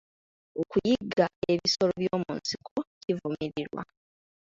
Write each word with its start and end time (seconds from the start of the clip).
Okuyigga 0.61 1.25
ebisolo 1.53 1.91
by'omu 2.01 2.31
nsiko 2.39 2.77
kivumirirwa. 3.01 3.81